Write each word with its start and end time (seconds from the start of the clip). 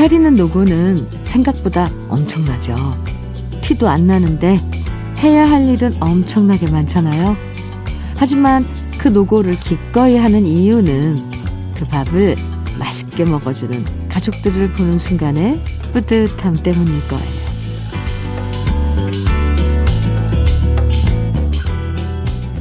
차리는 0.00 0.32
노고는 0.32 0.96
생각보다 1.24 1.90
엄청나죠. 2.08 2.74
티도 3.60 3.86
안 3.86 4.06
나는데 4.06 4.56
해야 5.18 5.44
할 5.44 5.68
일은 5.68 5.92
엄청나게 6.00 6.70
많잖아요. 6.70 7.36
하지만 8.16 8.64
그 8.96 9.08
노고를 9.08 9.60
기꺼이 9.60 10.16
하는 10.16 10.46
이유는 10.46 11.16
그 11.76 11.84
밥을 11.84 12.34
맛있게 12.78 13.26
먹어주는 13.26 14.08
가족들을 14.08 14.72
보는 14.72 14.98
순간에 14.98 15.62
뿌듯함 15.92 16.54
때문일 16.54 17.06
거예요. 17.08 17.30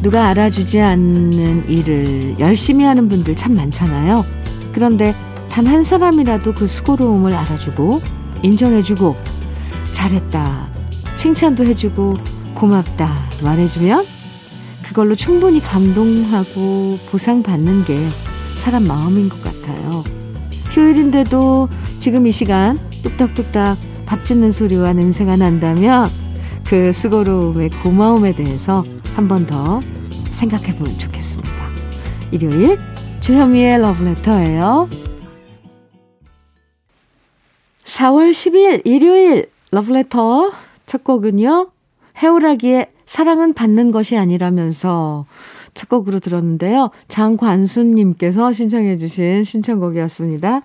누가 0.04 0.28
알아주지 0.28 0.82
않는 0.82 1.70
일을 1.70 2.36
열심히 2.38 2.84
하는 2.84 3.08
분들 3.08 3.38
참 3.38 3.54
많잖아요. 3.54 4.26
그런데 4.74 5.16
단 5.60 5.68
한 5.68 5.84
사람이라도 5.84 6.54
그 6.54 6.68
수고로움을 6.68 7.34
알아주고 7.34 8.02
인정해주고 8.44 9.14
잘했다 9.92 10.70
칭찬도 11.18 11.66
해주고 11.66 12.16
고맙다 12.54 13.14
말해주면 13.44 14.06
그걸로 14.88 15.16
충분히 15.16 15.60
감동하고 15.60 16.98
보상받는 17.12 17.84
게 17.84 18.08
사람 18.56 18.86
마음인 18.86 19.28
것 19.28 19.44
같아요. 19.44 20.04
휴일인데도 20.72 21.68
지금 21.98 22.26
이 22.26 22.32
시간 22.32 22.78
뚝딱뚝딱 23.04 23.78
밥 24.06 24.24
짓는 24.24 24.54
소리와 24.54 24.94
냄새가 24.94 25.36
난다면 25.36 26.10
그 26.68 26.94
수고로움의 26.94 27.70
고마움에 27.84 28.32
대해서 28.34 28.86
한 29.14 29.28
번 29.28 29.46
더 29.46 29.82
생각해 30.32 30.74
보면 30.78 30.98
좋겠습니다. 30.98 31.52
일요일 32.32 32.80
주현미의 33.20 33.82
러브레터예요. 33.82 34.88
4월 37.90 38.30
10일 38.30 38.82
일요일 38.86 39.50
러브레터 39.72 40.52
첫 40.86 41.04
곡은요. 41.04 41.72
해오라기의 42.22 42.92
사랑은 43.06 43.54
받는 43.54 43.92
것이 43.92 44.16
아니라면서 44.16 45.26
첫 45.74 45.90
곡으로 45.90 46.20
들었는데요. 46.20 46.92
장관순님께서 47.08 48.54
신청해 48.54 49.00
주신 49.00 49.44
신청곡이었습니다. 49.44 50.62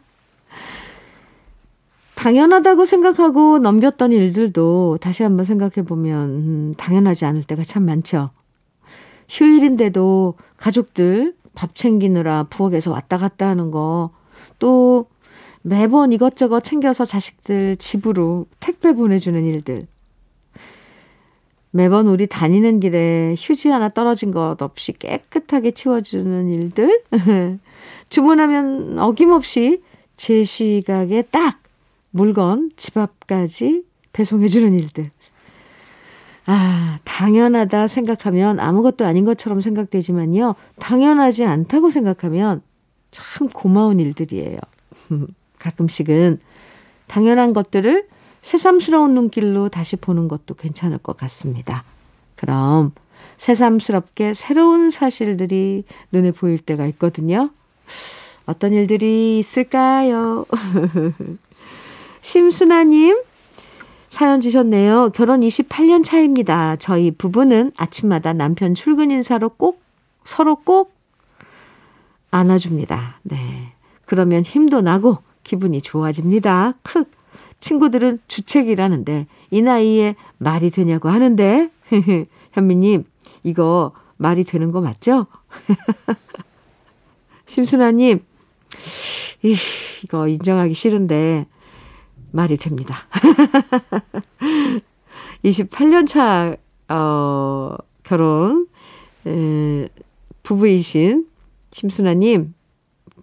당연하다고 2.16 2.84
생각하고 2.84 3.58
넘겼던 3.58 4.12
일들도 4.12 4.98
다시 5.00 5.22
한번 5.22 5.46
생각해 5.46 5.86
보면 5.86 6.28
음, 6.28 6.74
당연하지 6.76 7.24
않을 7.24 7.44
때가 7.44 7.64
참 7.64 7.84
많죠. 7.86 8.30
휴일인데도 9.30 10.34
가족들 10.58 11.34
밥 11.54 11.74
챙기느라 11.74 12.44
부엌에서 12.50 12.90
왔다 12.90 13.16
갔다 13.16 13.48
하는 13.48 13.70
거, 13.70 14.10
또 14.58 15.06
매번 15.66 16.12
이것저것 16.12 16.62
챙겨서 16.62 17.06
자식들 17.06 17.76
집으로 17.78 18.44
택배 18.60 18.92
보내주는 18.92 19.42
일들. 19.42 19.86
매번 21.70 22.06
우리 22.06 22.26
다니는 22.26 22.80
길에 22.80 23.34
휴지 23.38 23.70
하나 23.70 23.88
떨어진 23.88 24.30
것 24.30 24.60
없이 24.60 24.92
깨끗하게 24.92 25.70
치워주는 25.70 26.48
일들. 26.50 27.02
주문하면 28.10 28.98
어김없이 28.98 29.82
제 30.18 30.44
시각에 30.44 31.22
딱 31.22 31.60
물건 32.10 32.70
집 32.76 32.98
앞까지 32.98 33.84
배송해주는 34.12 34.70
일들. 34.74 35.10
아, 36.44 36.98
당연하다 37.04 37.88
생각하면 37.88 38.60
아무것도 38.60 39.06
아닌 39.06 39.24
것처럼 39.24 39.62
생각되지만요. 39.62 40.56
당연하지 40.78 41.46
않다고 41.46 41.88
생각하면 41.88 42.60
참 43.10 43.48
고마운 43.48 43.98
일들이에요. 43.98 44.58
가끔씩은 45.64 46.40
당연한 47.06 47.52
것들을 47.52 48.06
새삼스러운 48.42 49.14
눈길로 49.14 49.70
다시 49.70 49.96
보는 49.96 50.28
것도 50.28 50.54
괜찮을 50.54 50.98
것 50.98 51.16
같습니다. 51.16 51.82
그럼 52.36 52.92
새삼스럽게 53.38 54.34
새로운 54.34 54.90
사실들이 54.90 55.84
눈에 56.12 56.30
보일 56.30 56.58
때가 56.58 56.86
있거든요. 56.88 57.50
어떤 58.46 58.74
일들이 58.74 59.38
있을까요? 59.38 60.44
심순아님, 62.20 63.16
사연 64.10 64.40
주셨네요. 64.40 65.10
결혼 65.14 65.40
28년 65.40 66.04
차입니다. 66.04 66.76
저희 66.76 67.10
부부는 67.10 67.72
아침마다 67.76 68.32
남편 68.32 68.74
출근 68.74 69.10
인사로 69.10 69.50
꼭, 69.50 69.82
서로 70.24 70.56
꼭 70.56 70.92
안아줍니다. 72.30 73.20
네. 73.22 73.72
그러면 74.04 74.42
힘도 74.42 74.82
나고 74.82 75.18
기분이 75.44 75.82
좋아집니다. 75.82 76.74
크. 76.82 77.04
친구들은 77.60 78.18
주책이라는데 78.28 79.26
이 79.50 79.62
나이에 79.62 80.16
말이 80.38 80.70
되냐고 80.70 81.08
하는데 81.08 81.70
현미님 82.52 83.04
이거 83.42 83.92
말이 84.16 84.44
되는 84.44 84.72
거 84.72 84.80
맞죠? 84.80 85.26
심순아님 87.46 88.24
이거 90.02 90.28
인정하기 90.28 90.74
싫은데 90.74 91.46
말이 92.32 92.56
됩니다. 92.56 92.96
28년 95.44 96.06
차, 96.06 96.56
어, 96.88 97.76
결혼, 98.02 98.66
에, 99.26 99.88
부부이신 100.42 101.26
심순아님, 101.72 102.54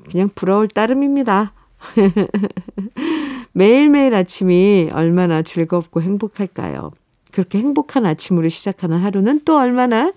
그냥 0.10 0.30
부러울 0.34 0.68
따름입니다. 0.68 1.54
매일매일 3.54 4.16
아침이 4.16 4.90
얼마나 4.94 5.42
즐겁고 5.42 6.02
행복할까요? 6.02 6.92
그렇게 7.32 7.58
행복한 7.60 8.06
아침으로 8.06 8.50
시작하는 8.50 8.98
하루는 8.98 9.42
또 9.46 9.58
얼마나 9.58 10.12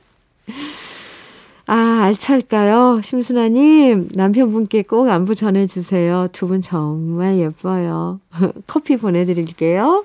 아, 1.66 1.74
알찰까요? 2.04 3.00
심순아님, 3.02 4.10
남편분께 4.14 4.82
꼭 4.82 5.08
안부 5.08 5.34
전해주세요. 5.34 6.28
두 6.32 6.46
분 6.46 6.60
정말 6.60 7.38
예뻐요. 7.38 8.20
커피 8.66 8.96
보내드릴게요. 8.98 10.04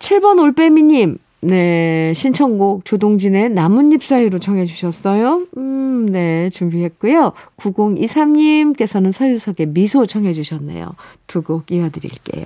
7번 0.00 0.40
올빼미님, 0.42 1.18
네, 1.42 2.12
신청곡 2.14 2.84
조동진의 2.84 3.50
나뭇잎 3.50 4.02
사이로 4.04 4.38
청해 4.40 4.66
주셨어요. 4.66 5.46
음, 5.56 6.06
네, 6.06 6.50
준비했고요. 6.50 7.32
9023님께서는 7.56 9.10
서유석의 9.12 9.66
미소 9.68 10.04
청해 10.06 10.34
주셨네요. 10.34 10.94
두 11.26 11.42
곡 11.42 11.70
이어드릴게요. 11.70 12.44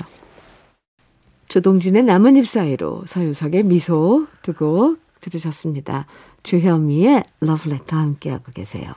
조동진의 1.48 2.04
나뭇잎 2.04 2.46
사이로 2.46 3.02
서유석의 3.06 3.64
미소 3.64 4.26
두 4.42 4.52
곡 4.54 4.98
들으셨습니다. 5.20 6.06
주현미의 6.42 7.24
러브레터 7.40 7.96
함께하고 7.96 8.52
계세요. 8.52 8.92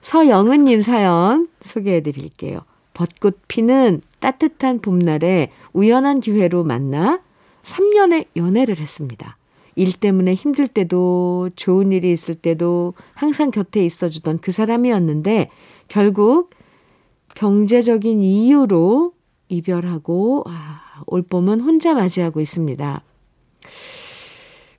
서영은님 0.00 0.82
사연 0.82 1.48
소개해 1.60 2.02
드릴게요. 2.02 2.60
벚꽃 2.94 3.38
피는 3.48 4.00
따뜻한 4.20 4.80
봄날에 4.80 5.50
우연한 5.72 6.20
기회로 6.20 6.64
만나 6.64 7.20
3년의 7.64 8.26
연애를 8.36 8.78
했습니다. 8.78 9.36
일 9.76 9.92
때문에 9.92 10.34
힘들 10.34 10.68
때도 10.68 11.50
좋은 11.56 11.90
일이 11.90 12.12
있을 12.12 12.36
때도 12.36 12.94
항상 13.14 13.50
곁에 13.50 13.84
있어 13.84 14.08
주던 14.08 14.38
그 14.38 14.52
사람이었는데 14.52 15.50
결국 15.88 16.50
경제적인 17.34 18.20
이유로 18.20 19.12
이별하고 19.48 20.44
아, 20.46 21.02
올 21.06 21.22
봄은 21.22 21.60
혼자 21.60 21.94
맞이하고 21.94 22.40
있습니다. 22.40 23.02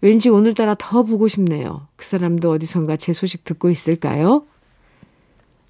왠지 0.02 0.30
오늘따라 0.30 0.76
더 0.78 1.04
보고 1.04 1.28
싶네요. 1.28 1.88
그 1.96 2.06
사람도 2.06 2.52
어디선가 2.52 2.96
제 2.98 3.12
소식 3.12 3.44
듣고 3.44 3.70
있을까요? 3.70 4.46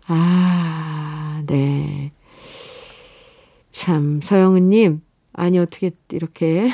아, 0.07 1.41
네. 1.47 2.11
참, 3.71 4.19
서영은님, 4.21 5.01
아니, 5.37 5.59
어떻게 5.59 5.91
이렇게 6.09 6.69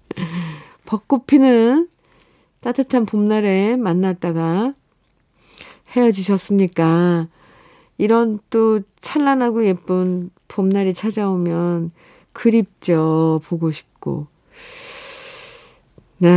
벚꽃 0.86 1.26
피는 1.26 1.88
따뜻한 2.60 3.06
봄날에 3.06 3.76
만났다가 3.76 4.74
헤어지셨습니까? 5.90 7.28
이런 7.98 8.38
또 8.50 8.80
찬란하고 9.00 9.66
예쁜 9.66 10.30
봄날이 10.48 10.92
찾아오면 10.94 11.90
그립죠. 12.32 13.40
보고 13.44 13.70
싶고. 13.70 14.26
네. 16.18 16.28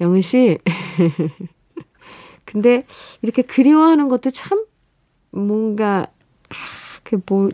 영은 0.00 0.22
씨. 0.22 0.58
근데 2.44 2.84
이렇게 3.22 3.42
그리워하는 3.42 4.08
것도 4.08 4.30
참 4.30 4.64
뭔가, 5.30 6.06
아, 6.48 6.54
그 7.02 7.20
뭐, 7.26 7.50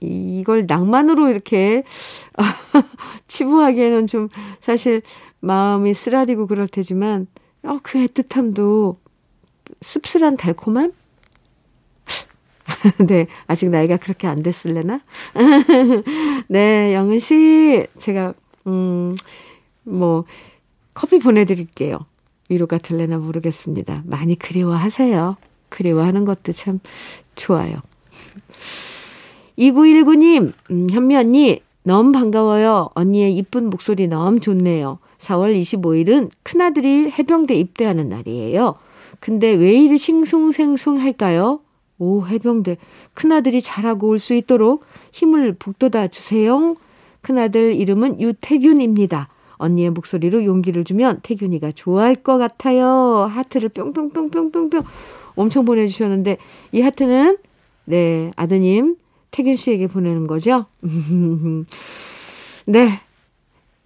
이걸 0.00 0.66
낭만으로 0.66 1.28
이렇게 1.30 1.82
치부하기에는 3.28 4.06
좀 4.06 4.28
사실 4.60 5.02
마음이 5.40 5.94
쓰라리고 5.94 6.46
그럴 6.46 6.68
테지만, 6.68 7.26
어, 7.62 7.78
그 7.82 7.98
애틋함도 7.98 8.96
씁쓸한 9.80 10.36
달콤함? 10.36 10.92
네, 13.06 13.26
아직 13.46 13.70
나이가 13.70 13.96
그렇게 13.96 14.26
안 14.26 14.42
됐을래나? 14.42 15.00
네, 16.48 16.94
영은 16.94 17.18
씨, 17.18 17.86
제가, 17.98 18.34
음, 18.66 19.14
뭐, 19.84 20.24
커피 20.94 21.18
보내드릴게요. 21.18 22.06
위로가 22.48 22.78
될래나 22.78 23.18
모르겠습니다. 23.18 24.02
많이 24.06 24.36
그리워하세요. 24.36 25.36
그리워하는 25.68 26.24
것도 26.24 26.52
참 26.52 26.80
좋아요. 27.34 27.76
2919님, 29.58 30.52
음, 30.70 30.86
현미 30.90 31.16
언니, 31.16 31.60
너무 31.82 32.12
반가워요. 32.12 32.90
언니의 32.94 33.36
이쁜 33.36 33.70
목소리 33.70 34.06
너무 34.08 34.40
좋네요. 34.40 34.98
4월 35.18 35.58
25일은 35.60 36.30
큰아들이 36.42 37.10
해병대 37.10 37.54
입대하는 37.54 38.08
날이에요. 38.08 38.74
근데 39.20 39.52
왜 39.52 39.72
이리 39.72 39.96
싱숭생숭 39.98 41.00
할까요? 41.00 41.60
오, 41.98 42.26
해병대. 42.26 42.76
큰아들이 43.14 43.62
잘하고 43.62 44.08
올 44.08 44.18
수 44.18 44.34
있도록 44.34 44.84
힘을 45.12 45.54
북돋아 45.54 46.08
주세요. 46.08 46.74
큰아들 47.22 47.74
이름은 47.76 48.20
유태균입니다. 48.20 49.28
언니의 49.58 49.90
목소리로 49.90 50.44
용기를 50.44 50.84
주면 50.84 51.20
태균이가 51.22 51.72
좋아할 51.72 52.14
것 52.16 52.36
같아요. 52.36 53.26
하트를 53.30 53.70
뿅뿅뿅뿅뿅뿅 53.70 54.82
엄청 55.34 55.64
보내주셨는데 55.64 56.36
이 56.72 56.82
하트는 56.82 57.38
네 57.86 58.30
아드님 58.36 58.96
태균 59.30 59.56
씨에게 59.56 59.86
보내는 59.86 60.26
거죠. 60.26 60.66
네, 62.66 63.00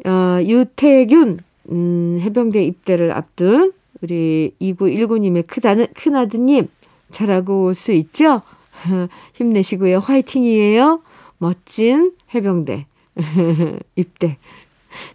어, 0.04 0.38
유태균 0.42 1.38
음, 1.70 2.18
해병대 2.20 2.64
입대를 2.64 3.12
앞둔 3.12 3.72
우리 4.02 4.54
2919님의 4.60 5.46
크다는, 5.46 5.86
큰아드님, 5.94 6.68
잘하고 7.10 7.64
올수 7.64 7.92
있죠? 7.92 8.42
힘내시고요. 9.34 9.98
화이팅이에요. 9.98 11.02
멋진 11.38 12.12
해병대 12.34 12.86
입대 13.96 14.38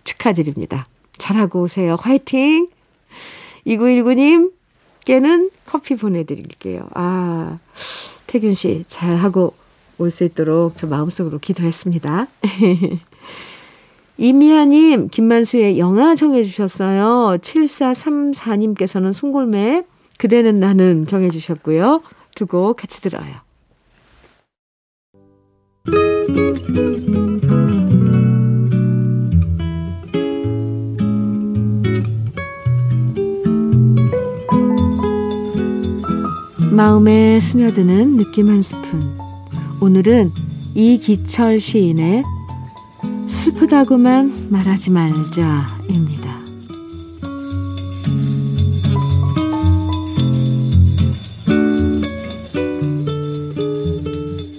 축하드립니다. 0.04 0.88
잘하고 1.18 1.62
오세요. 1.63 1.95
화이팅! 2.00 2.68
2919님께는 3.66 5.51
커피 5.66 5.95
보내드릴게요. 5.95 6.88
아, 6.94 7.57
태균 8.27 8.54
씨, 8.54 8.86
잘하고 8.88 9.56
올 9.98 10.12
수 10.12 10.24
있도록 10.24 10.76
저 10.78 10.88
마음속으로 10.88 11.40
기도했습니다. 11.40 12.28
이미아님, 14.18 15.10
김만수의 15.10 15.78
영화 15.78 16.16
정해주셨어요. 16.16 17.38
7434님께서는 17.42 19.12
송골매, 19.14 19.84
그대는 20.18 20.60
나는 20.60 21.06
정해주셨고요. 21.08 22.02
두 22.36 22.46
곡 22.48 22.76
같이 22.78 23.02
들어요. 23.02 23.46
마음에 36.72 37.40
스며드는 37.40 38.18
느낌 38.18 38.50
한 38.50 38.62
스푼. 38.62 39.25
오늘은 39.81 40.31
이기철 40.74 41.60
시인의 41.60 42.24
슬프다고만 43.27 44.48
말하지 44.50 44.92
말자입니다. 44.92 46.45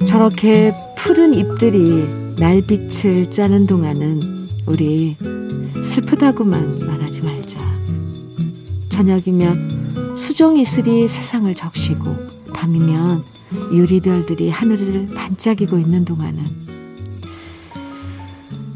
저렇게 0.06 0.72
푸른 0.96 1.34
잎들이 1.34 2.06
날빛을 2.38 3.30
짜는 3.30 3.66
동안은 3.66 4.48
우리 4.66 5.16
슬프다고만 5.82 6.86
말하지 6.86 7.22
말자. 7.22 7.58
저녁이면 8.90 10.16
수정 10.16 10.56
이슬이 10.58 11.08
세상을 11.08 11.54
적시고 11.54 12.14
밤이면 12.54 13.35
유리별들이 13.72 14.50
하늘을 14.50 15.14
반짝이고 15.14 15.78
있는 15.78 16.04
동안은 16.04 16.44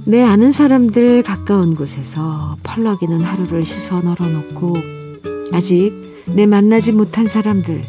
내 0.06 0.22
아는 0.22 0.50
사람들 0.50 1.22
가까운 1.22 1.74
곳에서 1.74 2.56
펄럭이는 2.62 3.20
하루를 3.20 3.64
씻어 3.64 4.00
널어놓고 4.00 4.74
아직 5.52 5.92
내 6.26 6.46
만나지 6.46 6.92
못한 6.92 7.26
사람들 7.26 7.82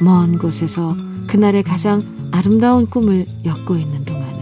먼 0.00 0.38
곳에서 0.38 0.96
그날의 1.26 1.62
가장 1.62 2.02
아름다운 2.32 2.86
꿈을 2.86 3.26
엮고 3.44 3.76
있는 3.76 4.04
동안은 4.04 4.32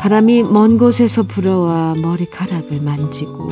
바람이 0.00 0.44
먼 0.44 0.78
곳에서 0.78 1.22
불어와 1.22 1.94
머리카락을 2.02 2.80
만지고 2.80 3.48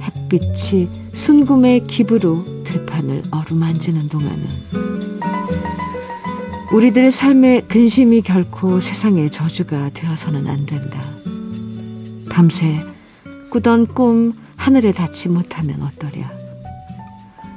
햇빛이 0.00 0.88
순금의 1.14 1.86
기부로 1.86 2.44
들판을 2.64 3.22
어루만지는 3.30 4.08
동안은 4.08 4.46
우리들 6.74 7.12
삶의 7.12 7.68
근심이 7.68 8.20
결코 8.20 8.80
세상의 8.80 9.30
저주가 9.30 9.90
되어서는 9.90 10.48
안 10.48 10.66
된다. 10.66 11.00
밤새 12.28 12.80
꾸던 13.50 13.86
꿈 13.86 14.32
하늘에 14.56 14.90
닿지 14.90 15.28
못하면 15.28 15.80
어떠랴. 15.82 16.32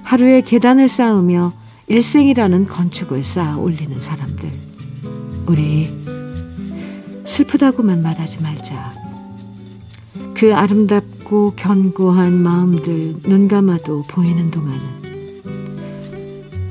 하루의 0.03 0.43
계단을 0.43 0.87
쌓으며 0.87 1.51
일생이라는 1.87 2.67
건축을 2.67 3.23
쌓아 3.23 3.57
올리는 3.57 3.99
사람들. 3.99 4.51
우리 5.47 5.91
슬프다고만 7.25 8.03
말하지 8.03 8.43
말자. 8.43 8.91
그 10.35 10.53
아름답고 10.53 11.53
견고한 11.55 12.33
마음들 12.33 13.15
눈 13.23 13.47
감아도 13.47 14.03
보이는 14.03 14.51
동안은 14.51 15.06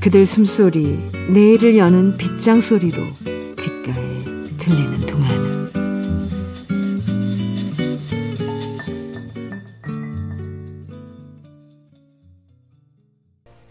그들 0.06 0.25
숨소리, 0.25 1.00
내일을 1.32 1.76
여는 1.76 2.16
빗장 2.16 2.60
소리로 2.60 2.96
귓가에 3.26 4.22
들리는 4.56 5.00
동안은 5.04 5.66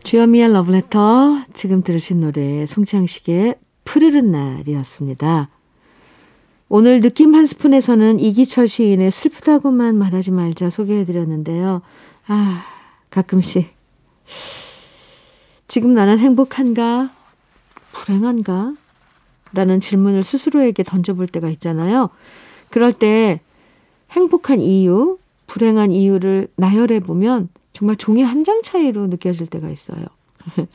주여미의 0.04 0.52
러브레터 0.52 1.46
지금 1.54 1.84
들으신 1.84 2.20
노래 2.20 2.66
송창식의 2.66 3.56
푸르른 3.86 4.32
날이었습니다. 4.32 5.48
오늘 6.68 7.00
느낌 7.00 7.34
한 7.34 7.46
스푼에서는 7.46 8.20
이기철 8.20 8.68
시인의 8.68 9.10
슬프다고만 9.10 9.98
말하지 9.98 10.32
말자 10.32 10.70
소개해드렸는데요. 10.70 11.82
아 12.28 12.66
가끔씩 13.10 13.74
지금 15.68 15.94
나는 15.94 16.20
행복한가? 16.20 17.10
불행한가? 17.92 18.74
라는 19.54 19.80
질문을 19.80 20.24
스스로에게 20.24 20.84
던져볼 20.84 21.28
때가 21.28 21.50
있잖아요. 21.50 22.10
그럴 22.70 22.94
때 22.94 23.40
행복한 24.12 24.60
이유, 24.60 25.18
불행한 25.48 25.92
이유를 25.92 26.50
나열해 26.56 27.00
보면 27.02 27.50
정말 27.74 27.96
종이 27.96 28.22
한 28.24 28.44
장 28.44 28.62
차이로 28.62 29.08
느껴질 29.08 29.48
때가 29.48 29.70
있어요. 29.70 30.06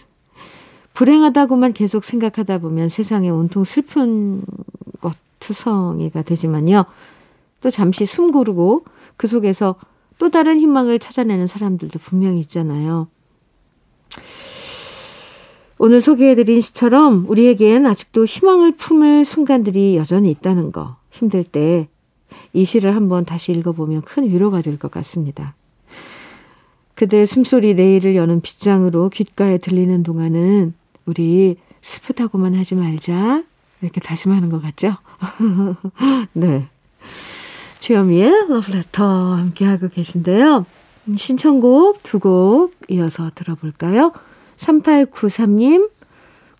불행하다고만 0.94 1.72
계속 1.72 2.04
생각하다 2.04 2.58
보면 2.58 2.88
세상에 2.88 3.28
온통 3.30 3.64
슬픈 3.64 4.42
것 5.00 5.14
투성이가 5.38 6.22
되지만요. 6.22 6.84
또 7.60 7.70
잠시 7.70 8.06
숨 8.06 8.32
고르고 8.32 8.84
그 9.16 9.26
속에서 9.26 9.76
또 10.18 10.30
다른 10.30 10.58
희망을 10.58 10.98
찾아내는 10.98 11.46
사람들도 11.46 11.98
분명히 12.00 12.40
있잖아요. 12.40 13.08
오늘 15.82 16.00
소개해드린 16.02 16.60
시처럼 16.60 17.24
우리에겐 17.26 17.86
아직도 17.86 18.26
희망을 18.26 18.72
품을 18.72 19.24
순간들이 19.24 19.96
여전히 19.96 20.30
있다는 20.30 20.72
거 20.72 20.96
힘들 21.10 21.44
때 21.44 21.88
이 22.52 22.64
시를 22.64 22.94
한번 22.94 23.24
다시 23.24 23.50
읽어보면 23.52 24.02
큰 24.02 24.28
위로가 24.30 24.60
될 24.62 24.78
것 24.78 24.88
같습니다. 24.90 25.54
그들 26.94 27.26
숨소리 27.26 27.74
내일을 27.74 28.14
여는 28.14 28.40
빗장으로 28.40 29.08
귓가에 29.08 29.58
들리는 29.58 30.02
동안은 30.04 30.74
우리 31.06 31.56
슬프다고만 31.82 32.54
하지 32.54 32.76
말자 32.76 33.42
이렇게 33.82 34.00
다짐하는 34.00 34.48
것 34.50 34.62
같죠? 34.62 34.96
네. 36.34 36.68
주현미의 37.80 38.48
러브레터 38.48 39.34
함께하고 39.34 39.88
계신데요. 39.88 40.66
신청곡 41.16 42.02
두 42.04 42.20
곡 42.20 42.74
이어서 42.90 43.30
들어볼까요? 43.34 44.12
3893님, 44.60 45.90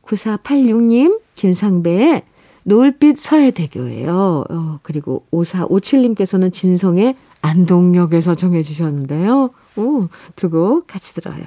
9486님, 0.02 1.20
김상배의 1.34 2.22
노을빛 2.64 3.20
서해대교예요. 3.20 4.44
어, 4.48 4.78
그리고 4.82 5.24
5457님께서는 5.32 6.52
진성의 6.52 7.14
안동역에서 7.42 8.34
정해주셨는데요. 8.34 9.50
오, 9.76 10.08
두 10.36 10.50
곡 10.50 10.86
같이 10.86 11.14
들어요. 11.14 11.42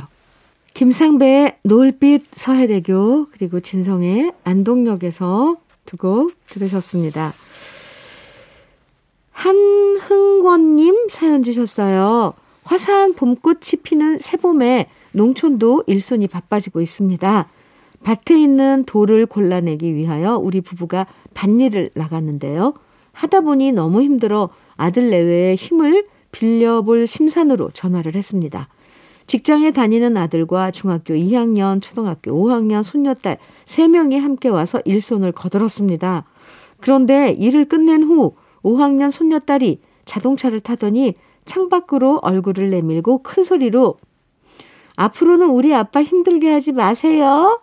김상배의 0.74 1.58
노을빛 1.64 2.26
서해대교 2.34 3.28
그리고 3.32 3.60
진성의 3.60 4.32
안동역에서 4.44 5.58
두 5.86 5.98
곡 5.98 6.32
들으셨습니다. 6.48 7.34
한흥권님 9.32 11.08
사연 11.10 11.44
주셨어요. 11.44 12.34
화사한 12.64 13.14
봄꽃이 13.16 13.82
피는 13.84 14.20
새봄에 14.20 14.88
농촌도 15.14 15.84
일손이 15.88 16.28
바빠지고 16.28 16.82
있습니다. 16.82 17.48
밭에 18.04 18.40
있는 18.40 18.84
돌을 18.86 19.26
골라내기 19.26 19.96
위하여 19.96 20.36
우리 20.38 20.62
부부가 20.62 21.08
밭일을 21.34 21.92
나갔는데요. 21.94 22.74
하다 23.14 23.42
보니 23.42 23.72
너무 23.72 24.02
힘들어 24.02 24.50
아들 24.76 25.10
내외의 25.10 25.56
힘을 25.56 26.08
빌려볼 26.32 27.08
심산으로 27.08 27.70
전화를 27.72 28.16
했습니다. 28.16 28.68
직장에 29.26 29.72
다니는 29.72 30.18
아들과 30.18 30.72
중학교 30.72 31.14
2학년, 31.14 31.82
초등학교 31.82 32.32
5학년 32.32 32.84
손녀딸 32.84 33.38
3명이 33.66 34.20
함께 34.20 34.50
와서 34.50 34.82
일손을 34.84 35.32
거들었습니다. 35.32 36.26
그런데 36.82 37.32
일을 37.32 37.70
끝낸 37.70 38.04
후 38.04 38.36
5학년 38.64 39.12
손녀딸이 39.12 39.80
자동차를 40.06 40.60
타더니 40.60 41.14
창밖으로 41.46 42.20
얼굴을 42.22 42.70
내밀고 42.72 43.24
큰 43.24 43.44
소리로 43.44 43.98
앞으로는 44.96 45.50
우리 45.50 45.74
아빠 45.74 46.04
힘들게 46.04 46.52
하지 46.52 46.72
마세요. 46.72 47.60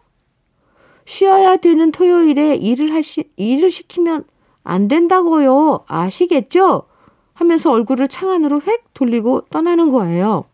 쉬어야 1.04 1.56
되는 1.56 1.90
토요일에 1.92 2.56
일을 2.56 2.94
하시, 2.94 3.30
일을 3.36 3.70
시키면 3.70 4.24
안 4.62 4.88
된다고요. 4.88 5.84
아시겠죠? 5.86 6.84
하면서 7.34 7.72
얼굴을 7.72 8.08
창 8.08 8.30
안으로 8.30 8.60
획 8.66 8.92
돌리고 8.94 9.42
떠나는 9.50 9.90
거예요. 9.90 10.44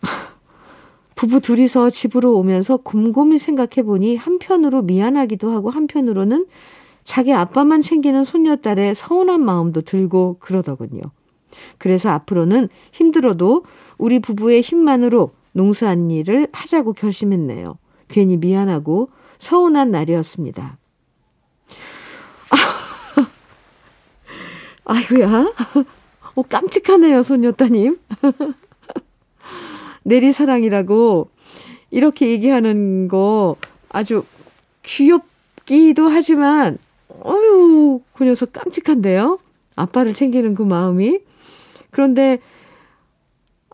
부부 1.16 1.40
둘이서 1.40 1.90
집으로 1.90 2.36
오면서 2.38 2.76
곰곰이 2.78 3.38
생각해 3.38 3.82
보니 3.84 4.16
한편으로 4.16 4.82
미안하기도 4.82 5.50
하고 5.50 5.70
한편으로는 5.70 6.46
자기 7.04 7.32
아빠만 7.32 7.82
챙기는 7.82 8.22
손녀딸의 8.22 8.94
서운한 8.94 9.44
마음도 9.44 9.80
들고 9.80 10.36
그러더군요. 10.38 11.02
그래서 11.78 12.10
앞으로는 12.10 12.68
힘들어도 12.92 13.64
우리 14.02 14.18
부부의 14.18 14.62
힘만으로 14.62 15.30
농사한 15.52 16.10
일을 16.10 16.48
하자고 16.50 16.92
결심했네요. 16.92 17.78
괜히 18.08 18.36
미안하고 18.36 19.10
서운한 19.38 19.92
날이었습니다. 19.92 20.76
아이고야. 24.84 25.52
어, 26.34 26.42
깜찍하네요, 26.42 27.22
손녀따님. 27.22 27.96
내리사랑이라고 30.02 31.28
이렇게 31.92 32.30
얘기하는 32.30 33.06
거 33.06 33.54
아주 33.88 34.24
귀엽기도 34.82 36.08
하지만, 36.08 36.76
어유, 37.24 38.00
그 38.14 38.24
녀석 38.24 38.52
깜찍한데요? 38.52 39.38
아빠를 39.76 40.12
챙기는 40.12 40.56
그 40.56 40.64
마음이. 40.64 41.20
그런데, 41.92 42.40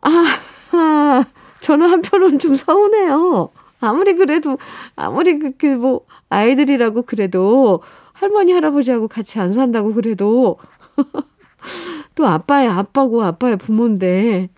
아, 0.02 0.38
아 0.72 1.24
저는 1.60 1.90
한편으로는 1.90 2.38
좀 2.38 2.54
서운해요. 2.54 3.50
아무리 3.80 4.14
그래도, 4.14 4.58
아무리 4.96 5.38
그, 5.38 5.52
그, 5.56 5.66
뭐, 5.66 6.04
아이들이라고 6.30 7.02
그래도, 7.02 7.80
할머니, 8.12 8.52
할아버지하고 8.52 9.08
같이 9.08 9.38
안 9.38 9.52
산다고 9.52 9.94
그래도, 9.94 10.58
또 12.16 12.26
아빠의 12.26 12.68
아빠고 12.68 13.22
아빠의 13.22 13.56
부모인데, 13.56 14.48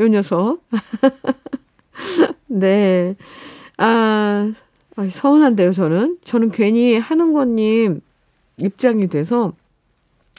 요 0.00 0.08
녀석. 0.08 0.58
네. 2.46 3.14
아, 3.76 4.52
서운한데요, 5.08 5.72
저는. 5.72 6.18
저는 6.24 6.50
괜히 6.50 6.98
하는거님 6.98 8.00
입장이 8.56 9.08
돼서, 9.08 9.52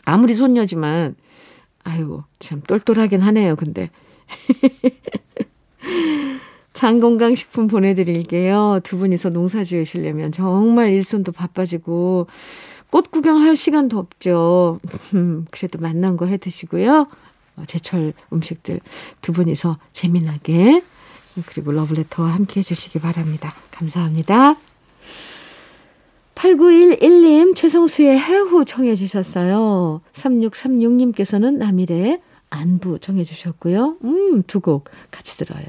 아무리 0.04 0.34
손녀지만, 0.34 1.16
아이고, 1.86 2.24
참 2.40 2.62
똘똘하긴 2.62 3.22
하네요, 3.22 3.56
근데. 3.56 3.90
장건강식품 6.74 7.68
보내드릴게요. 7.68 8.82
두 8.84 8.98
분이서 8.98 9.30
농사 9.30 9.64
지으시려면 9.64 10.32
정말 10.32 10.92
일손도 10.92 11.32
바빠지고, 11.32 12.28
꽃 12.92 13.12
구경할 13.12 13.56
시간도 13.56 13.98
없죠. 13.98 14.80
음, 15.14 15.46
그래도 15.52 15.80
만난 15.80 16.18
거 16.18 16.26
해 16.28 16.38
드시고요. 16.38 17.08
어, 17.58 17.64
제철 17.68 18.12
음식들 18.34 18.82
두 19.22 19.32
분이서 19.32 19.78
재미나게 19.94 20.82
그리고 21.46 21.72
러브레터와 21.72 22.34
함께 22.34 22.60
해주시기 22.60 23.00
바랍니다. 23.00 23.54
감사합니다. 23.72 24.56
8911님 26.36 27.56
최성수의 27.56 28.20
해후 28.20 28.66
청해 28.66 28.96
주셨어요. 28.96 30.02
3636님께서는 30.14 31.58
남일의 31.58 32.22
안부 32.56 33.00
청해 33.00 33.24
주셨고요. 33.24 33.98
음, 34.04 34.44
두 34.48 34.60
곡 34.60 34.86
같이 35.12 35.38
들어요. 35.38 35.66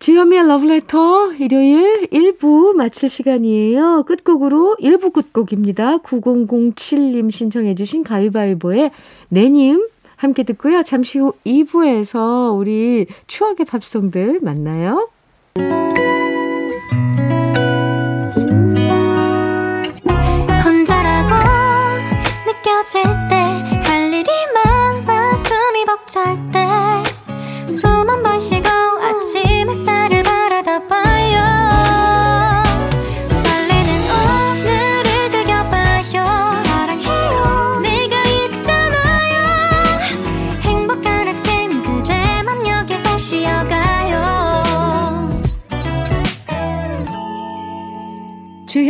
주현미의 0.00 0.46
러브레터 0.48 1.34
일요일 1.34 2.06
1부 2.06 2.72
마칠 2.72 3.10
시간이에요. 3.10 4.04
끝곡으로 4.04 4.76
1부 4.80 5.12
끝곡입니다. 5.12 5.98
9007님 5.98 7.30
신청해 7.30 7.74
주신 7.74 8.02
가위바위보의 8.02 8.92
내님 9.28 9.86
함께 10.16 10.42
듣고요. 10.42 10.82
잠시 10.82 11.18
후 11.18 11.34
2부에서 11.46 12.56
우리 12.58 13.06
추억의 13.26 13.66
팝송들 13.66 14.40
만나요. 14.40 15.10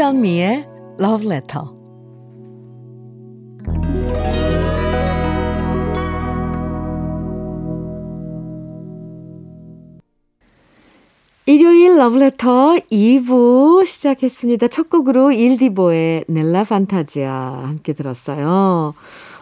주현미의 0.00 0.64
Love 0.98 1.26
Letter 1.26 1.66
일요일 11.44 11.98
러브레터 11.98 12.76
2부 12.90 13.84
시작했습니다. 13.84 14.68
첫 14.68 14.88
곡으로 14.88 15.32
일디보의 15.32 16.24
넬라 16.28 16.64
판타지아 16.64 17.64
함께 17.66 17.92
들었어요. 17.92 18.94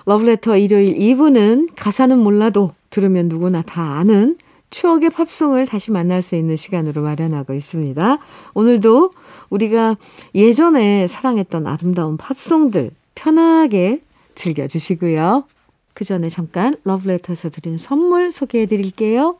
러브레터 0.06 0.56
일요일 0.56 0.98
2부는 0.98 1.68
가사는 1.76 2.18
몰라도 2.18 2.72
들으면 2.90 3.28
누구나 3.28 3.62
다 3.62 3.98
아는 3.98 4.36
추억의 4.70 5.10
팝송을 5.10 5.66
다시 5.66 5.92
만날 5.92 6.20
수 6.20 6.34
있는 6.34 6.56
시간으로 6.56 7.02
마련하고 7.02 7.54
있습니다. 7.54 8.18
오늘도 8.54 9.12
우리가 9.50 9.96
예전에 10.34 11.06
사랑했던 11.06 11.66
아름다운 11.66 12.16
팝송들 12.16 12.90
편하게 13.14 14.00
즐겨주시고요. 14.34 15.44
그 15.94 16.04
전에 16.04 16.28
잠깐 16.28 16.76
러브레터에서 16.84 17.50
드린 17.50 17.76
선물 17.76 18.30
소개해 18.30 18.66
드릴게요. 18.66 19.38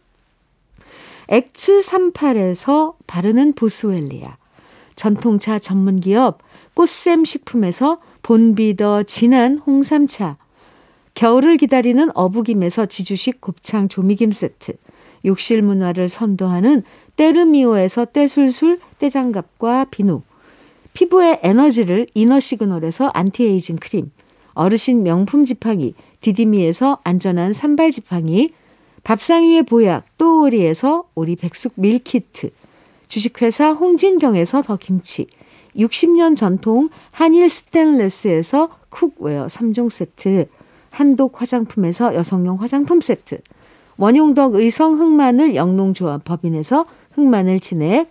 엑츠38에서 1.29 2.95
바르는 3.07 3.53
보스웰리아, 3.53 4.37
전통차 4.97 5.59
전문기업 5.59 6.39
꽃샘 6.75 7.25
식품에서 7.25 7.99
본비더 8.23 9.05
진한 9.05 9.59
홍삼차, 9.59 10.37
겨울을 11.15 11.57
기다리는 11.57 12.11
어부김에서 12.15 12.87
지주식 12.87 13.41
곱창 13.41 13.89
조미김 13.89 14.33
세트, 14.33 14.73
욕실 15.25 15.63
문화를 15.63 16.09
선도하는 16.09 16.83
때르미오에서 17.17 18.07
때술술 18.07 18.81
때장갑과 18.99 19.87
비누, 19.91 20.23
피부의 20.93 21.41
에너지를 21.43 22.07
이너 22.15 22.41
시그널에서 22.41 23.09
안티에이징 23.15 23.77
크림, 23.77 24.11
어르신 24.55 25.05
명품 25.05 25.45
지팡이 25.45 25.95
디디미에서 26.21 26.99
안전한 27.05 27.53
산발 27.53 27.93
지팡이, 27.93 28.51
밥상 29.05 29.45
위의 29.45 29.63
보약 29.63 30.05
또오리에서 30.19 31.05
오리 31.15 31.37
백숙 31.37 31.75
meal 31.77 32.14
kit, 32.14 32.51
주식회사 33.07 33.71
홍진경에서 33.73 34.63
더 34.63 34.77
김치, 34.77 35.27
60년 35.77 36.37
전통 36.37 36.89
한일 37.11 37.49
스텐레스에서 37.49 38.71
cookware 38.91 39.47
3종 39.47 39.91
세트, 39.91 40.47
한독 40.91 41.41
화장품에서 41.41 42.15
여성용 42.15 42.61
화장품 42.61 43.01
세트, 43.01 43.39
원용덕 43.99 44.55
의성 44.55 44.99
흑마늘 44.99 45.55
영농조합 45.55 46.25
법인에서 46.25 46.87
흑마늘 47.13 47.61
진액, 47.61 48.11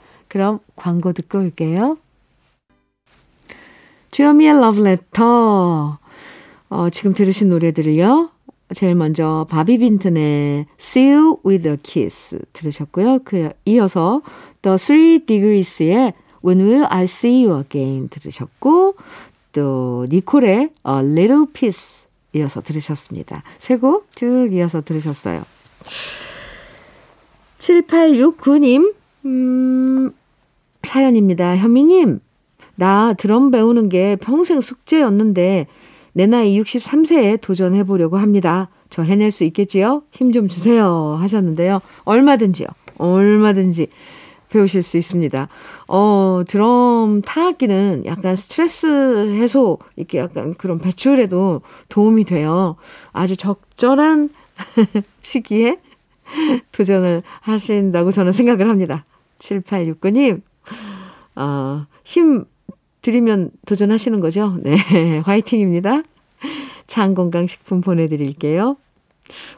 그럼 0.31 0.59
광고 0.77 1.11
듣고 1.11 1.39
올게요. 1.39 1.97
주여미의 4.11 4.61
러브레터. 4.61 5.97
어, 6.69 6.89
지금 6.89 7.13
들으신 7.13 7.49
노래들을요. 7.49 8.29
제일 8.73 8.95
먼저 8.95 9.45
바비 9.49 9.79
빈튼의 9.79 10.67
See 10.79 11.11
You 11.11 11.39
With 11.45 11.67
A 11.67 11.75
Kiss 11.83 12.39
들으셨고요. 12.53 13.19
그 13.25 13.49
이어서 13.65 14.21
The 14.61 14.77
Three 14.77 15.19
Degrees의 15.25 16.13
When 16.45 16.65
Will 16.65 16.85
I 16.89 17.03
See 17.03 17.45
You 17.45 17.59
Again 17.63 18.07
들으셨고 18.07 18.95
또 19.51 20.05
니콜의 20.09 20.55
A 20.59 20.69
Little 20.85 21.47
Piece 21.51 22.07
이어서 22.33 22.61
들으셨습니다. 22.61 23.43
세 23.57 23.75
곡 23.77 24.09
쭉 24.15 24.47
이어서 24.53 24.79
들으셨어요. 24.79 25.43
7869님 27.57 28.93
음, 29.25 30.13
사연입니다. 30.83 31.57
현미님 31.57 32.19
나 32.75 33.13
드럼 33.13 33.51
배우는 33.51 33.89
게 33.89 34.15
평생 34.15 34.59
숙제였는데 34.61 35.67
내 36.13 36.25
나이 36.27 36.59
63세에 36.59 37.39
도전해 37.41 37.83
보려고 37.83 38.17
합니다. 38.17 38.69
저 38.89 39.01
해낼 39.03 39.31
수 39.31 39.43
있겠지요? 39.45 40.03
힘 40.11 40.31
좀 40.31 40.47
주세요. 40.47 41.17
하셨는데요. 41.19 41.79
얼마든지요. 42.03 42.67
얼마든지 42.97 43.87
배우실 44.49 44.83
수 44.83 44.97
있습니다. 44.97 45.47
어, 45.87 46.41
드럼 46.47 47.21
타악기는 47.21 48.03
약간 48.05 48.35
스트레스 48.35 49.33
해소, 49.35 49.79
이렇게 49.95 50.17
약간 50.17 50.53
그런 50.53 50.79
배출에도 50.79 51.61
도움이 51.87 52.25
돼요. 52.25 52.75
아주 53.13 53.37
적절한 53.37 54.29
시기에 55.23 55.79
도전을 56.73 57.21
하신다고 57.39 58.11
저는 58.11 58.33
생각을 58.33 58.67
합니다. 58.67 59.05
7869님, 59.39 60.41
어, 61.35 61.85
힘 62.03 62.45
드리면 63.01 63.51
도전하시는 63.65 64.19
거죠? 64.19 64.57
네, 64.61 64.77
화이팅입니다. 65.25 66.03
장건강식품 66.87 67.81
보내드릴게요. 67.81 68.77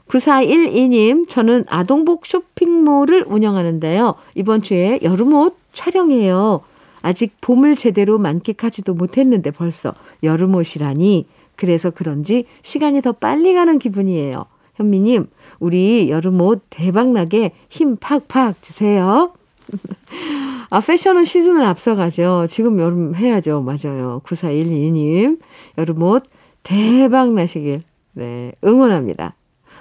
9412님, 0.07 1.27
저는 1.27 1.65
아동복 1.67 2.25
쇼핑몰을 2.25 3.25
운영하는데요. 3.27 4.15
이번 4.35 4.61
주에 4.61 4.99
여름옷 5.01 5.57
촬영해요. 5.73 6.61
아직 7.01 7.33
봄을 7.41 7.75
제대로 7.75 8.17
만끽하지도 8.17 8.93
못했는데 8.93 9.51
벌써 9.51 9.93
여름옷이라니. 10.21 11.25
그래서 11.55 11.89
그런지 11.91 12.45
시간이 12.61 13.01
더 13.01 13.11
빨리 13.11 13.53
가는 13.53 13.77
기분이에요. 13.79 14.45
현미님, 14.75 15.27
우리 15.59 16.09
여름옷 16.09 16.63
대박나게 16.69 17.51
힘 17.69 17.97
팍팍 17.97 18.61
주세요. 18.61 19.33
아, 20.73 20.79
패션은 20.79 21.23
시즌을 21.23 21.63
앞서가죠. 21.65 22.47
지금 22.49 22.79
여름 22.79 23.13
해야죠. 23.13 23.61
맞아요. 23.61 24.21
9412님. 24.25 25.39
여름 25.77 26.01
옷 26.01 26.23
대박 26.63 27.31
나시길. 27.31 27.83
네. 28.13 28.53
응원합니다. 28.63 29.35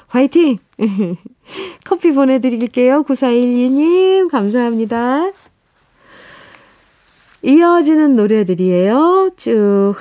화이팅! 0.08 0.58
커피 1.86 2.12
보내드릴게요. 2.12 3.04
9412님. 3.04 4.30
감사합니다. 4.30 5.30
이어지는 7.40 8.14
노래들이에요. 8.14 9.30
쭉 9.38 9.94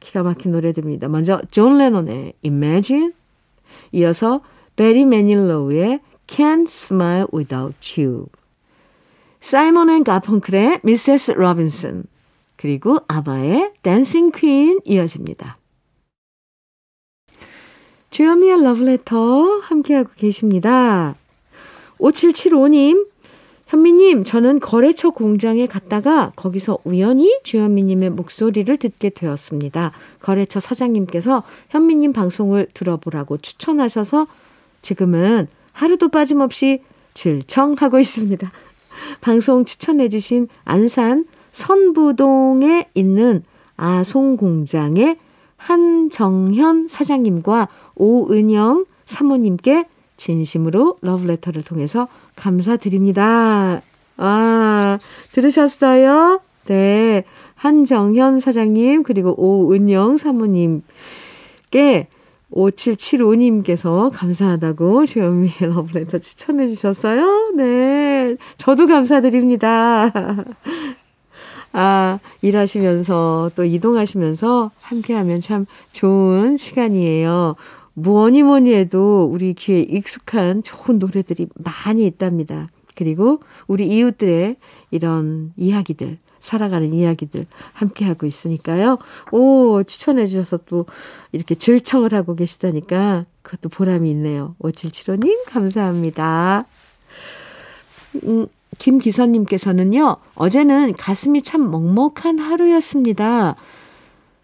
기가 0.00 0.24
막힌 0.24 0.50
노래들입니다. 0.50 1.06
먼저 1.06 1.40
존 1.52 1.78
레논의 1.78 2.32
Imagine 2.44 3.12
이어서 3.92 4.40
베리 4.74 5.06
매닐로우의 5.06 6.00
Can't 6.26 6.66
Smile 6.66 7.26
Without 7.32 8.02
You 8.02 8.26
사이먼 9.42 9.90
앤 9.90 10.04
가펑클의 10.04 10.80
Mrs. 10.84 11.32
Robinson 11.32 12.04
그리고 12.56 12.98
아바의 13.08 13.72
댄싱 13.82 14.30
퀸 14.30 14.78
이어집니다. 14.84 15.58
주여미의 18.10 18.62
러브레터 18.62 19.58
함께하고 19.62 20.10
계십니다. 20.16 21.16
5775님, 21.98 23.08
현미님, 23.66 24.22
저는 24.22 24.60
거래처 24.60 25.10
공장에 25.10 25.66
갔다가 25.66 26.30
거기서 26.36 26.78
우연히 26.84 27.40
주현미님의 27.42 28.10
목소리를 28.10 28.76
듣게 28.76 29.10
되었습니다. 29.10 29.90
거래처 30.20 30.60
사장님께서 30.60 31.42
현미님 31.70 32.12
방송을 32.12 32.68
들어보라고 32.74 33.38
추천하셔서 33.38 34.28
지금은 34.82 35.48
하루도 35.72 36.10
빠짐없이 36.10 36.82
질청하고 37.14 37.98
있습니다. 37.98 38.50
방송 39.20 39.64
추천해주신 39.64 40.48
안산 40.64 41.26
선부동에 41.50 42.88
있는 42.94 43.42
아송공장의 43.76 45.16
한정현 45.56 46.88
사장님과 46.88 47.68
오은영 47.94 48.86
사모님께 49.04 49.86
진심으로 50.16 50.98
러브레터를 51.00 51.62
통해서 51.62 52.08
감사드립니다. 52.36 53.82
아, 54.16 54.98
들으셨어요? 55.32 56.40
네. 56.66 57.24
한정현 57.54 58.40
사장님, 58.40 59.02
그리고 59.02 59.34
오은영 59.36 60.16
사모님께 60.16 60.82
5775님께서 62.52 64.10
감사하다고 64.12 65.06
주현미의 65.06 65.52
러브레터 65.60 66.18
추천해 66.18 66.68
주셨어요. 66.68 67.52
네. 67.56 68.36
저도 68.56 68.86
감사드립니다. 68.86 70.12
아, 71.72 72.18
일하시면서 72.42 73.52
또 73.54 73.64
이동하시면서 73.64 74.70
함께하면 74.80 75.40
참 75.40 75.66
좋은 75.92 76.58
시간이에요. 76.58 77.56
뭐니 77.94 78.42
뭐니 78.42 78.74
해도 78.74 79.28
우리 79.30 79.54
귀에 79.54 79.80
익숙한 79.80 80.62
좋은 80.62 80.98
노래들이 80.98 81.48
많이 81.56 82.06
있답니다. 82.06 82.68
그리고 82.94 83.40
우리 83.66 83.86
이웃들의 83.86 84.56
이런 84.90 85.52
이야기들, 85.56 86.18
살아가는 86.42 86.92
이야기들 86.92 87.46
함께하고 87.72 88.26
있으니까요. 88.26 88.98
오, 89.30 89.84
추천해 89.84 90.26
주셔서 90.26 90.58
또 90.66 90.86
이렇게 91.30 91.54
질청을 91.54 92.12
하고 92.14 92.34
계시다니까 92.34 93.26
그것도 93.42 93.68
보람이 93.68 94.10
있네요. 94.10 94.56
5775님, 94.60 95.44
감사합니다. 95.46 96.64
음, 98.24 98.46
김기선님께서는요, 98.78 100.16
어제는 100.34 100.94
가슴이 100.94 101.42
참 101.42 101.70
먹먹한 101.70 102.40
하루였습니다. 102.40 103.54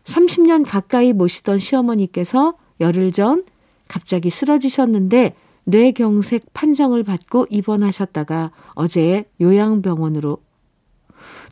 30년 0.04 0.64
가까이 0.66 1.12
모시던 1.12 1.58
시어머니께서 1.58 2.54
열흘 2.80 3.10
전 3.10 3.44
갑자기 3.88 4.30
쓰러지셨는데 4.30 5.34
뇌경색 5.64 6.54
판정을 6.54 7.02
받고 7.02 7.48
입원하셨다가 7.50 8.52
어제 8.74 9.28
요양병원으로 9.40 10.38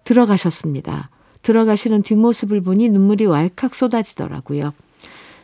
들어가셨습니다. 0.07 1.11
들어가시는 1.42 2.03
뒷모습을 2.03 2.62
보니 2.62 2.88
눈물이 2.88 3.27
왈칵 3.27 3.75
쏟아지더라고요. 3.75 4.73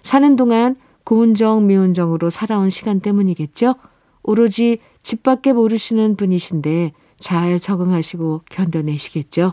사는 0.03 0.37
동안 0.37 0.77
고운정, 1.05 1.66
미운정으로 1.66 2.31
살아온 2.31 2.70
시간 2.70 3.01
때문이겠죠? 3.01 3.75
오로지 4.22 4.79
집 5.03 5.22
밖에 5.22 5.53
모르시는 5.53 6.16
분이신데 6.16 6.92
잘 7.18 7.61
적응하시고 7.61 8.42
견뎌내시겠죠? 8.51 9.53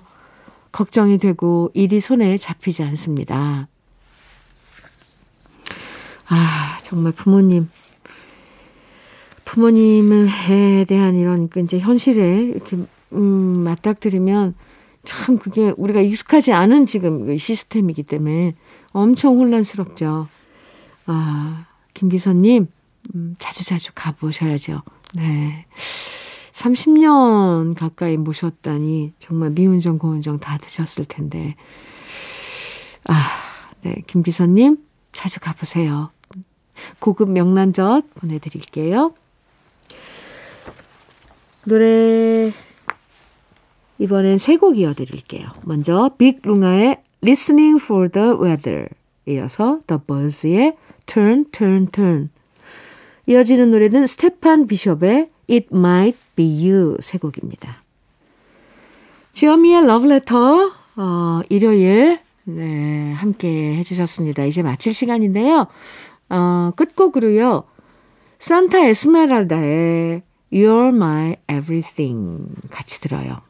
걱정이 0.72 1.18
되고 1.18 1.72
일이 1.74 2.00
손에 2.00 2.38
잡히지 2.38 2.84
않습니다. 2.84 3.68
아, 6.28 6.80
정말 6.84 7.12
부모님. 7.12 7.70
부모님에 9.46 10.86
대한 10.88 11.16
이런 11.16 11.50
그 11.50 11.60
이제 11.60 11.80
현실에 11.80 12.44
이렇게 12.44 12.78
음, 13.14 13.20
맞닥뜨리면 13.64 14.54
참 15.10 15.40
그게 15.40 15.74
우리가 15.76 16.02
익숙하지 16.02 16.54
않은 16.54 16.86
지금 16.86 17.26
그 17.26 17.40
시스템이기 17.40 18.04
때문에 18.04 18.54
엄청 18.92 19.40
혼란스럽죠. 19.40 20.28
아, 21.08 21.66
김기선님, 21.96 22.68
음, 23.16 23.36
자주자주 23.40 23.94
가보셔야죠. 23.96 24.84
네. 25.16 25.66
30년 26.52 27.74
가까이 27.76 28.18
모셨다니 28.18 29.14
정말 29.18 29.50
미운정 29.50 29.98
고운정 29.98 30.40
다 30.40 30.60
드셨을 30.60 31.06
텐데. 31.06 31.56
아, 33.08 33.30
네. 33.82 34.04
김비서님 34.06 34.78
자주 35.12 35.40
가보세요. 35.40 36.12
고급 37.00 37.32
명란젓 37.32 38.14
보내드릴게요. 38.14 39.16
노래 41.66 42.54
이번엔 44.00 44.38
세 44.38 44.58
곡 44.58 44.78
이어드릴게요. 44.78 45.50
먼저 45.64 46.12
빅 46.18 46.40
룽아의 46.44 46.98
Listening 47.22 47.84
for 47.84 48.10
the 48.10 48.32
Weather 48.32 48.88
이어서 49.28 49.82
The 49.88 50.02
Buzz의 50.08 50.78
Turn 51.06 51.46
Turn 51.52 51.88
Turn 51.92 52.30
이어지는 53.28 53.72
노래는 53.72 54.08
스테판 54.08 54.68
비숍의 54.68 55.30
It 55.50 55.68
Might 55.74 56.18
Be 56.36 56.70
You 56.70 56.98
세 57.02 57.18
곡입니다. 57.18 57.84
주현미의 59.34 59.86
러브레터 59.86 60.72
어, 60.96 61.42
일요일 61.50 62.20
네, 62.46 63.14
함께 63.14 63.76
해주셨습니다. 63.76 64.46
이제 64.46 64.64
마칠 64.64 64.94
시간인데요. 64.94 65.68
어, 66.30 66.72
끝곡으로요. 66.76 67.64
산타 68.40 68.80
에스메랄다의 68.80 70.24
You're 70.52 70.96
My 70.96 71.36
Everything 71.52 72.48
같이 72.72 73.02
들어요. 73.02 73.42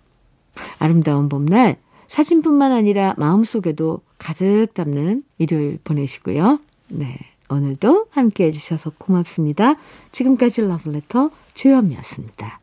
아름다운 0.80 1.30
봄날 1.30 1.78
사진뿐만 2.08 2.72
아니라 2.72 3.14
마음속에도 3.18 4.02
가득 4.18 4.68
담는 4.74 5.24
일요일 5.38 5.80
보내시고요. 5.84 6.60
네. 6.90 7.18
오늘도 7.50 8.08
함께 8.12 8.46
해주셔서 8.46 8.92
고맙습니다. 8.98 9.76
지금까지 10.12 10.68
러브레터 10.68 11.32
주현미였습니다. 11.56 12.60